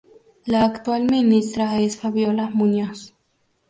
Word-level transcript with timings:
La 0.47 0.65
actual 0.65 1.03
ministra 1.03 1.79
es 1.79 1.95
Fabiola 1.95 2.49
Muñoz. 2.51 3.13